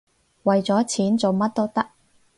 [0.41, 1.91] 為咗錢，做乜都得